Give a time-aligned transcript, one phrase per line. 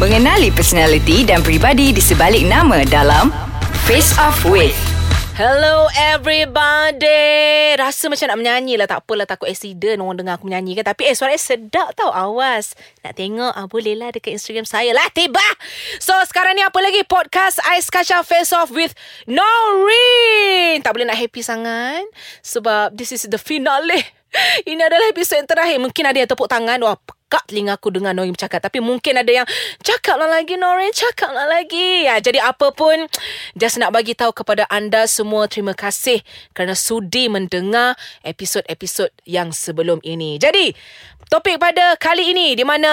[0.00, 3.28] Mengenali personaliti dan pribadi di sebalik nama dalam
[3.84, 4.72] Face Off With.
[5.36, 7.76] Hello everybody.
[7.76, 8.88] Rasa macam nak menyanyi lah.
[8.88, 10.00] Tak apalah takut accident.
[10.00, 12.72] Orang dengar aku menyanyi kan Tapi eh suara sedap tau Awas.
[13.04, 15.04] Nak tengok ah, Boleh lah dekat Instagram saya lah.
[15.12, 15.44] Tiba!
[16.00, 17.04] So sekarang ni apa lagi?
[17.04, 18.96] Podcast Ais Kacang Face Off with
[19.28, 20.80] Noreen.
[20.80, 22.08] Tak boleh nak happy sangat.
[22.40, 24.00] Sebab This is the finale.
[24.64, 25.76] Ini adalah episod yang terakhir.
[25.76, 26.80] Mungkin ada yang tepuk tangan.
[26.80, 28.58] Wah pekak telinga aku dengar Noreen bercakap.
[28.58, 29.46] Tapi mungkin ada yang
[29.86, 32.10] Cakaplah lagi Noreen Cakaplah lagi.
[32.10, 33.06] Ya, Jadi apa pun
[33.54, 37.94] Just nak bagi tahu kepada anda semua Terima kasih Kerana sudi mendengar
[38.26, 40.42] Episod-episod yang sebelum ini.
[40.42, 40.74] Jadi
[41.30, 42.90] Topik pada kali ini Di mana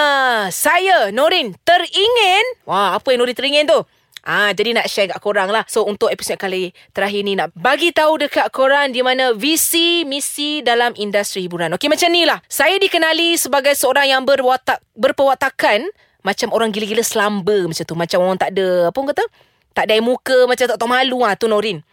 [0.54, 2.46] Saya Noreen Teringin.
[2.70, 3.82] Wah apa yang Noreen teringin tu
[4.26, 5.64] Ah, jadi nak share kat korang lah.
[5.70, 10.66] So untuk episod kali terakhir ni nak bagi tahu dekat korang di mana visi misi
[10.66, 11.72] dalam industri hiburan.
[11.78, 12.42] Okey macam ni lah.
[12.50, 15.88] Saya dikenali sebagai seorang yang berwatak berpewatakan
[16.26, 17.96] macam orang gila-gila selamba macam tu.
[17.96, 19.26] Macam orang tak ada apa orang kata?
[19.72, 21.86] Tak ada muka macam tak tahu malu ah tu Norin.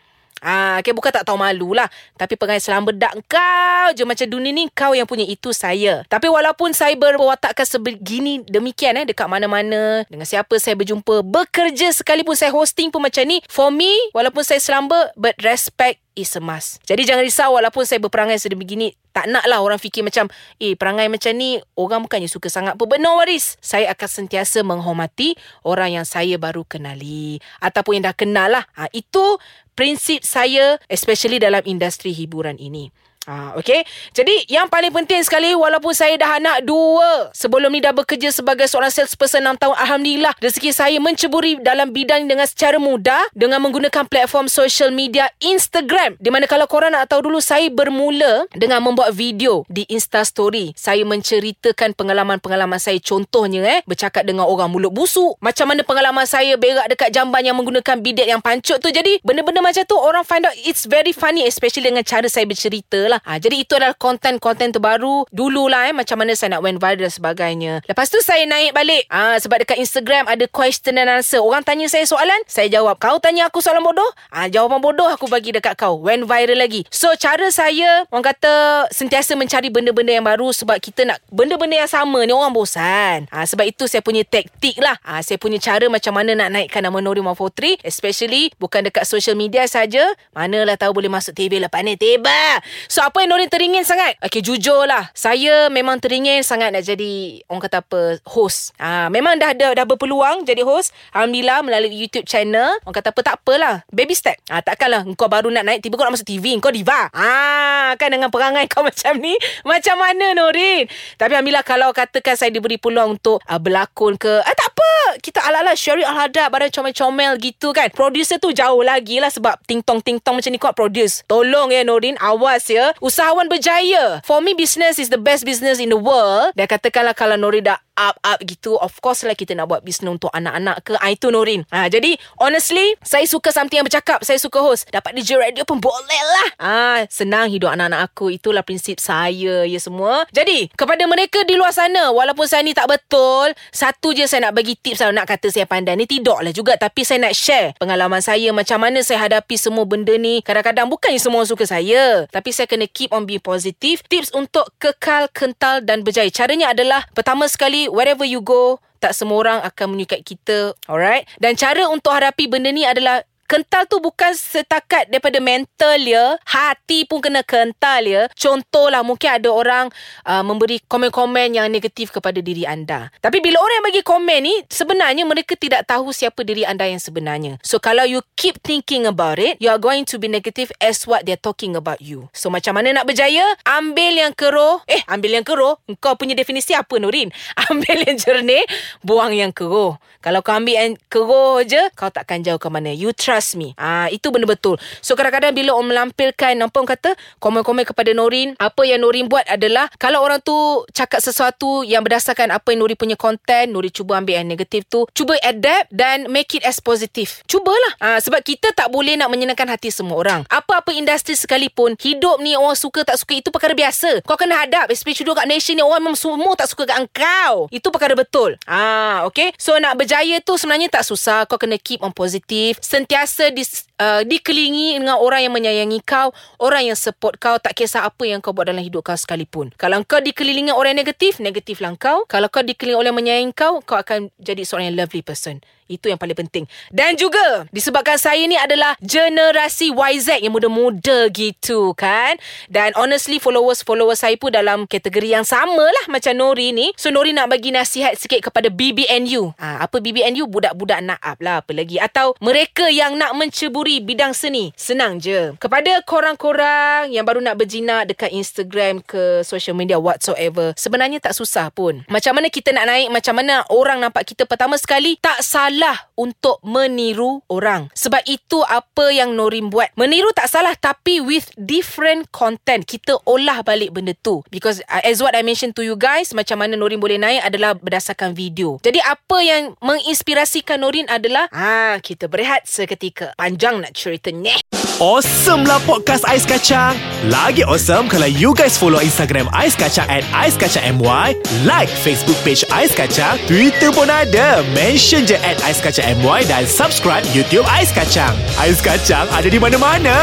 [0.44, 1.88] Ah, okay, bukan tak tahu malu lah.
[2.20, 6.04] Tapi perangai selam bedak kau je macam dunia ni kau yang punya itu saya.
[6.04, 12.36] Tapi walaupun saya berwatakkan sebegini demikian eh dekat mana-mana dengan siapa saya berjumpa bekerja sekalipun
[12.36, 13.40] saya hosting pun macam ni.
[13.48, 16.82] For me walaupun saya selamba but respect is a must.
[16.86, 20.26] Jadi jangan risau walaupun saya berperangai sedemikian tak nak lah orang fikir macam
[20.58, 22.90] eh perangai macam ni orang bukannya suka sangat pun.
[22.98, 23.54] No worries.
[23.62, 27.38] Saya akan sentiasa menghormati orang yang saya baru kenali.
[27.62, 28.64] Ataupun yang dah kenal lah.
[28.74, 29.38] Ha, itu
[29.78, 32.90] prinsip saya especially dalam industri hiburan ini.
[33.24, 33.88] Ah, okay.
[34.12, 38.68] Jadi yang paling penting sekali walaupun saya dah anak dua sebelum ni dah bekerja sebagai
[38.68, 44.04] seorang salesperson 6 tahun Alhamdulillah rezeki saya menceburi dalam bidang dengan secara mudah dengan menggunakan
[44.04, 46.20] platform social media Instagram.
[46.20, 50.76] Di mana kalau korang nak tahu dulu saya bermula dengan membuat video di Insta Story.
[50.76, 53.00] Saya menceritakan pengalaman-pengalaman saya.
[53.00, 55.40] Contohnya eh bercakap dengan orang mulut busuk.
[55.40, 58.92] Macam mana pengalaman saya berak dekat jamban yang menggunakan bidet yang pancut tu.
[58.92, 63.00] Jadi benda-benda macam tu orang find out it's very funny especially dengan cara saya bercerita
[63.08, 63.20] lah lah.
[63.22, 65.26] Ha, jadi itu adalah konten-konten terbaru.
[65.30, 67.72] Dululah eh macam mana saya nak went viral dan sebagainya.
[67.86, 69.06] Lepas tu saya naik balik.
[69.06, 71.38] Ha, sebab dekat Instagram ada question and answer.
[71.38, 72.98] Orang tanya saya soalan, saya jawab.
[72.98, 74.10] Kau tanya aku soalan bodoh?
[74.34, 76.02] Ha, jawapan bodoh aku bagi dekat kau.
[76.02, 76.82] Went viral lagi.
[76.90, 78.52] So cara saya, orang kata
[78.90, 83.30] sentiasa mencari benda-benda yang baru sebab kita nak benda-benda yang sama ni orang bosan.
[83.30, 84.98] Ha, sebab itu saya punya taktik lah.
[85.04, 87.84] Ha, saya punya cara macam mana nak naikkan nama Nori 143.
[87.84, 90.02] Especially bukan dekat social media saja.
[90.32, 91.94] Manalah tahu boleh masuk TV lepas ni.
[92.00, 92.64] Tiba.
[92.88, 94.16] So apa yang Norin teringin sangat?
[94.24, 95.12] Okey, jujur lah.
[95.12, 98.72] Saya memang teringin sangat nak jadi, orang kata apa, host.
[98.80, 100.96] Ah, memang dah ada dah berpeluang jadi host.
[101.12, 102.72] Alhamdulillah melalui YouTube channel.
[102.88, 103.84] Orang kata apa, tak apalah.
[103.92, 104.40] Baby step.
[104.48, 106.56] Ah, takkanlah kau baru nak naik, tiba kau nak masuk TV.
[106.64, 107.12] Kau diva.
[107.12, 109.36] Ah, kan dengan perangai kau macam ni.
[109.68, 110.88] Macam mana Norin?
[111.20, 114.40] Tapi Alhamdulillah kalau katakan saya diberi peluang untuk uh, berlakon ke.
[114.40, 115.20] Ah, tak apa.
[115.20, 117.92] Kita ala-ala Sherry Al-Hadab pada comel-comel gitu kan.
[117.92, 121.20] Producer tu jauh lagi lah sebab ting-tong-ting-tong macam ni kau produce.
[121.28, 122.16] Tolong ya Norin.
[122.22, 124.24] Awas ya usahawan berjaya.
[124.24, 126.56] For me, business is the best business in the world.
[126.56, 130.30] Dan katakanlah kalau Nori dah up-up gitu, of course lah kita nak buat business untuk
[130.34, 130.92] anak-anak ke.
[130.98, 131.62] Ah, itu Norin.
[131.70, 134.22] Ha, jadi, honestly, saya suka something yang bercakap.
[134.26, 134.90] Saya suka host.
[134.90, 136.48] Dapat DJ radio pun boleh lah.
[136.58, 138.34] Ah, senang hidup anak-anak aku.
[138.34, 140.26] Itulah prinsip saya ya semua.
[140.34, 144.54] Jadi, kepada mereka di luar sana, walaupun saya ni tak betul, satu je saya nak
[144.58, 145.94] bagi tips kalau nak kata saya pandai.
[145.94, 146.74] Ni tidaklah juga.
[146.74, 148.50] Tapi saya nak share pengalaman saya.
[148.50, 150.42] Macam mana saya hadapi semua benda ni.
[150.42, 152.26] Kadang-kadang bukannya semua suka saya.
[152.30, 154.02] Tapi saya kena keep on being positive.
[154.10, 156.28] Tips untuk kekal, kental dan berjaya.
[156.28, 160.72] Caranya adalah pertama sekali, wherever you go, tak semua orang akan menyukai kita.
[160.88, 161.28] Alright?
[161.36, 163.20] Dan cara untuk hadapi benda ni adalah
[163.54, 166.34] Kental tu bukan setakat daripada mental ya.
[166.42, 168.26] Hati pun kena kental ya.
[168.34, 169.94] Contohlah mungkin ada orang
[170.26, 173.14] uh, memberi komen-komen yang negatif kepada diri anda.
[173.22, 176.98] Tapi bila orang yang bagi komen ni, sebenarnya mereka tidak tahu siapa diri anda yang
[176.98, 177.62] sebenarnya.
[177.62, 181.22] So kalau you keep thinking about it, you are going to be negative as what
[181.22, 182.26] they're talking about you.
[182.34, 183.54] So macam mana nak berjaya?
[183.62, 184.82] Ambil yang keruh.
[184.90, 185.78] Eh, ambil yang keruh.
[186.02, 187.30] Kau punya definisi apa Nurin?
[187.70, 188.66] Ambil yang jernih,
[189.06, 189.94] buang yang keruh.
[190.24, 192.88] Kalau kau ambil yang keruh je, kau takkan jauh ke mana.
[192.96, 193.76] You trust me.
[193.76, 194.80] Ah itu benda betul.
[195.04, 197.10] So kadang-kadang bila orang melampirkan apa orang kata
[197.44, 200.56] komen-komen kepada Norin, apa yang Norin buat adalah kalau orang tu
[200.96, 205.04] cakap sesuatu yang berdasarkan apa yang Norin punya konten, Norin cuba ambil yang negatif tu,
[205.12, 207.44] cuba adapt dan make it as positive.
[207.44, 207.92] Cubalah.
[208.00, 210.40] Ah sebab kita tak boleh nak menyenangkan hati semua orang.
[210.48, 214.22] Apa-apa industri sekalipun, hidup ni orang suka tak suka itu perkara biasa.
[214.22, 217.66] Kau kena hadap, especially kat nation ni orang memang semua tak suka kat engkau.
[217.74, 218.54] Itu perkara betul.
[218.70, 219.50] Ah okay.
[219.58, 221.42] So nak berjaya tu sebenarnya tak susah.
[221.50, 222.78] Kau kena keep on positive.
[222.78, 227.76] Sentiasa sentiasa dis, uh, dikelilingi dengan orang yang menyayangi kau, orang yang support kau, tak
[227.78, 229.70] kisah apa yang kau buat dalam hidup kau sekalipun.
[229.78, 232.26] Kalau kau dikelilingi orang negatif, negatiflah kau.
[232.26, 235.62] Kalau kau dikelilingi oleh yang menyayangi kau, kau akan jadi seorang yang lovely person.
[235.84, 236.64] Itu yang paling penting.
[236.88, 242.40] Dan juga disebabkan saya ni adalah generasi YZ yang muda-muda gitu kan.
[242.72, 246.96] Dan honestly followers-followers saya pun dalam kategori yang sama lah macam Nori ni.
[246.96, 249.52] So Nori nak bagi nasihat sikit kepada BBNU.
[249.60, 250.48] Ha, apa BBNU?
[250.48, 252.00] Budak-budak nak up lah apa lagi.
[252.00, 254.72] Atau mereka yang nak menceburi bidang seni.
[254.74, 255.52] Senang je.
[255.60, 260.72] Kepada korang-korang yang baru nak berjinak dekat Instagram ke social media whatsoever.
[260.74, 262.02] Sebenarnya tak susah pun.
[262.08, 265.20] Macam mana kita nak naik, macam mana orang nampak kita pertama sekali.
[265.20, 267.92] Tak salah untuk meniru orang.
[267.92, 269.90] Sebab itu apa yang Norin buat.
[269.98, 272.86] Meniru tak salah tapi with different content.
[272.86, 274.40] Kita olah balik benda tu.
[274.48, 277.74] Because uh, as what I mentioned to you guys, macam mana Norin boleh naik adalah
[277.74, 278.78] berdasarkan video.
[278.82, 283.34] Jadi apa yang menginspirasikan Norin adalah, ah kita berehat seketika.
[283.34, 284.54] Panjang nak ceritanya.
[285.02, 286.94] Awesome lah podcast Ais Kacang.
[287.26, 291.34] Lagi awesome kalau you guys follow Instagram Ais Kacang at Ais Kacang MY.
[291.66, 293.34] Like Facebook page Ais Kacang.
[293.50, 294.62] Twitter pun ada.
[294.76, 298.38] Mention je at Ais Kacang MY dan subscribe YouTube Ais Kacang.
[298.62, 300.14] Ais Kacang ada di mana-mana.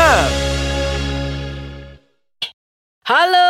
[3.02, 3.41] Halo,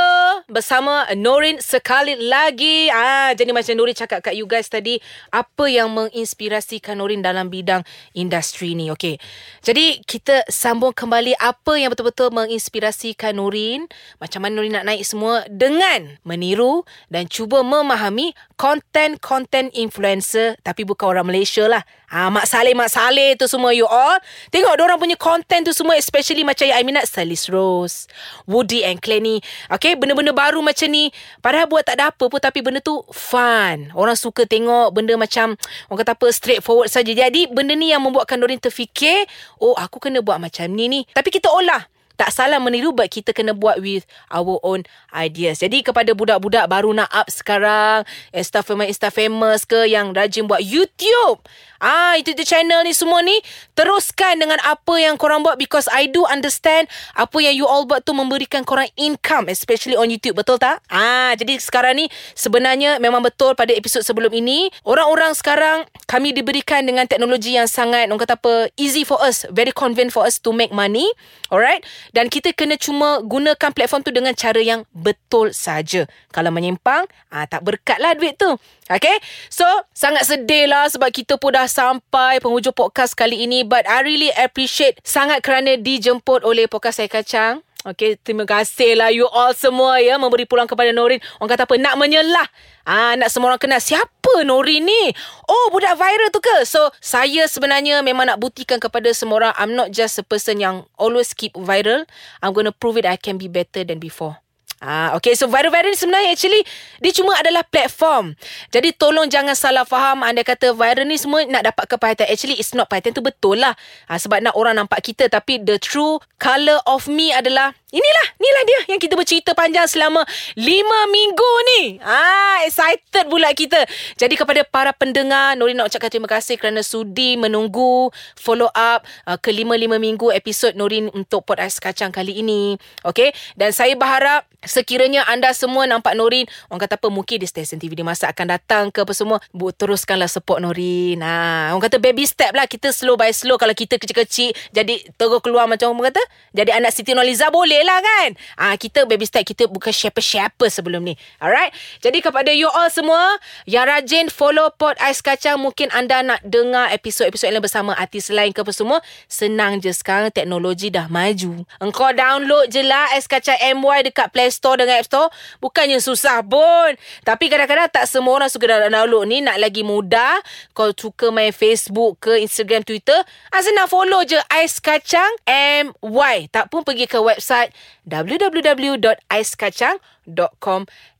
[0.51, 2.91] bersama Norin sekali lagi.
[2.91, 4.99] Ah, jadi macam Norin cakap kat you guys tadi,
[5.31, 8.91] apa yang menginspirasikan Norin dalam bidang industri ni?
[8.91, 9.17] Okey.
[9.63, 13.87] Jadi kita sambung kembali apa yang betul-betul menginspirasikan Norin,
[14.19, 21.17] macam mana Norin nak naik semua dengan meniru dan cuba memahami konten-konten influencer tapi bukan
[21.17, 21.81] orang Malaysia lah.
[22.11, 24.19] Ah, Mak Saleh, Mak Saleh tu semua you all.
[24.51, 28.11] Tengok orang punya konten tu semua especially macam yang I minat Salis Rose,
[28.43, 29.39] Woody and Clenny.
[29.71, 31.07] Okay, benda-benda baru macam ni.
[31.39, 33.95] Padahal buat tak ada apa pun tapi benda tu fun.
[33.95, 35.55] Orang suka tengok benda macam
[35.87, 37.15] orang kata apa straightforward saja.
[37.15, 39.23] Jadi benda ni yang membuatkan Doreen terfikir,
[39.63, 40.99] oh aku kena buat macam ni ni.
[41.15, 41.90] Tapi kita olah
[42.21, 45.65] tak salah meniru but kita kena buat with our own ideas.
[45.65, 50.61] Jadi kepada budak-budak baru nak up sekarang, Insta famous, Insta famous ke yang rajin buat
[50.61, 51.41] YouTube.
[51.81, 53.33] Ah, itu the channel ni semua ni
[53.73, 56.85] teruskan dengan apa yang korang buat because I do understand
[57.17, 60.77] apa yang you all buat tu memberikan korang income especially on YouTube, betul tak?
[60.93, 62.05] Ah, jadi sekarang ni
[62.37, 68.05] sebenarnya memang betul pada episod sebelum ini, orang-orang sekarang kami diberikan dengan teknologi yang sangat
[68.05, 71.09] orang kata apa easy for us, very convenient for us to make money.
[71.49, 71.81] Alright?
[72.11, 76.07] Dan kita kena cuma gunakan platform tu dengan cara yang betul saja.
[76.35, 78.51] Kalau menyimpang, ah tak berkatlah duit tu.
[78.91, 79.17] Okay?
[79.47, 79.63] So,
[79.95, 83.63] sangat sedih lah sebab kita pun dah sampai penghujung podcast kali ini.
[83.63, 87.63] But I really appreciate sangat kerana dijemput oleh podcast saya kacang.
[87.81, 91.17] Okay, terima kasih lah you all semua ya memberi pulang kepada Norin.
[91.41, 91.81] Orang kata apa?
[91.81, 92.45] Nak menyelah.
[92.85, 95.09] Ah, nak semua orang kenal siapa Norin ni?
[95.49, 96.61] Oh, budak viral tu ke?
[96.69, 100.85] So, saya sebenarnya memang nak buktikan kepada semua orang I'm not just a person yang
[100.93, 102.05] always keep viral.
[102.45, 104.37] I'm going to prove it I can be better than before.
[104.81, 106.65] Ah, okay, so viral-viral ni sebenarnya actually
[106.97, 108.33] dia cuma adalah platform.
[108.73, 112.25] Jadi tolong jangan salah faham anda kata viral ni semua nak dapat keperhatian.
[112.25, 113.77] Actually it's not perhatian tu betul lah.
[114.09, 118.63] Ah, sebab nak orang nampak kita tapi the true color of me adalah inilah, inilah
[118.63, 120.23] dia yang kita bercerita panjang selama
[120.55, 120.63] 5
[121.11, 121.81] minggu ni.
[122.01, 123.83] Ah, excited pula kita.
[124.15, 128.09] Jadi kepada para pendengar, Nori nak ucapkan terima kasih kerana sudi menunggu
[128.39, 132.79] follow up uh, ke 5-5 minggu episod Norin untuk podcast kacang kali ini.
[133.03, 137.81] Okay, dan saya berharap Sekiranya anda semua nampak Norin, orang kata apa, mungkin di stesen
[137.81, 141.17] TV di masa akan datang ke apa semua, bu, teruskanlah support Norin.
[141.17, 143.57] Ha, orang kata baby step lah, kita slow by slow.
[143.57, 146.21] Kalau kita kecil-kecil, jadi terus keluar macam orang kata,
[146.53, 148.29] jadi anak Siti Noliza boleh lah kan?
[148.57, 151.13] Ha, kita baby step, kita bukan siapa-siapa sebelum ni.
[151.41, 151.73] Alright?
[152.01, 153.37] Jadi kepada you all semua,
[153.69, 158.53] yang rajin follow Pot Ais Kacang, mungkin anda nak dengar episod-episod lain bersama artis lain
[158.55, 161.67] ke apa semua, senang je sekarang teknologi dah maju.
[161.81, 166.41] Engkau download je lah Ais Kacang MY dekat Play Store dengan App Store bukannya susah
[166.45, 166.95] pun.
[167.25, 170.39] Tapi kadang-kadang tak semua orang suka download ni nak lagi mudah.
[170.71, 173.17] Kau suka main Facebook ke Instagram, Twitter,
[173.51, 176.51] ah, senang follow je Ais Kacang MY.
[176.53, 177.70] Tak pun pergi ke website
[178.05, 180.20] www.aiskacang.com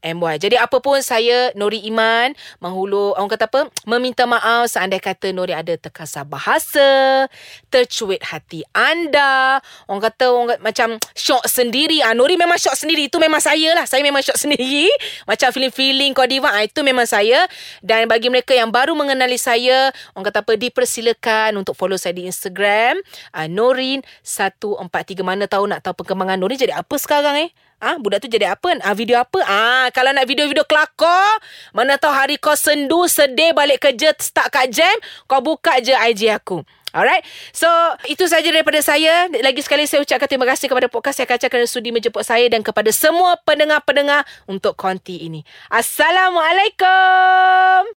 [0.01, 0.35] MY.
[0.41, 5.53] Jadi apa pun saya Nori Iman menghulu orang kata apa meminta maaf seandainya kata Nori
[5.53, 7.25] ada terkasar bahasa,
[7.69, 9.61] tercuit hati anda.
[9.85, 12.01] Orang kata orang kata, macam shock sendiri.
[12.01, 13.09] Ah Nori memang shock sendiri.
[13.09, 13.85] Itu memang saya lah.
[13.85, 14.89] Saya memang shock sendiri.
[15.25, 17.45] Macam feeling-feeling kau diva ah, itu memang saya.
[17.85, 22.25] Dan bagi mereka yang baru mengenali saya, orang kata apa dipersilakan untuk follow saya di
[22.25, 22.97] Instagram
[23.33, 27.51] ah, Norin 143 mana tahu nak tahu perkembangan Norin jadi apa sekarang eh?
[27.81, 27.97] Ah, ha?
[27.97, 28.77] budak tu jadi apa?
[28.77, 29.41] Ah, ha, video apa?
[29.41, 31.41] Ah, ha, kalau nak video-video kelakar,
[31.73, 34.93] mana tahu hari kau sendu, sedih balik kerja start kat jam,
[35.25, 36.61] kau buka je IG aku.
[36.93, 37.25] Alright.
[37.55, 37.65] So,
[38.05, 39.31] itu saja daripada saya.
[39.31, 42.61] Lagi sekali saya ucapkan terima kasih kepada podcast saya Kaca kerana sudi menjemput saya dan
[42.61, 45.41] kepada semua pendengar-pendengar untuk konti ini.
[45.71, 47.87] Assalamualaikum.